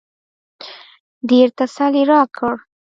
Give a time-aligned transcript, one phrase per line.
[1.29, 2.53] ډېر تسل يې راکړ.